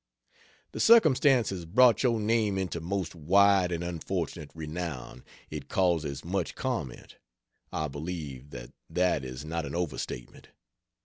[0.71, 5.23] The circumstance has brought your name into most wide and unfortunate renown.
[5.51, 7.17] It causes much comment
[7.71, 10.47] I believe that that is not an over statement.